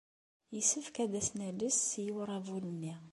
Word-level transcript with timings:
Yessefk 0.55 0.95
ad 1.03 1.13
as-nales 1.19 1.79
i 2.03 2.05
uṛabul-nni. 2.19 2.95